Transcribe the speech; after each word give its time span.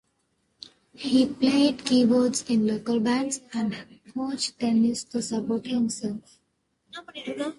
He 0.95 1.27
played 1.27 1.85
keyboards 1.85 2.43
in 2.49 2.65
local 2.65 2.99
bands 2.99 3.39
and 3.53 3.77
coached 4.15 4.59
tennis 4.59 5.03
to 5.03 5.21
support 5.21 5.67
himself. 5.67 6.39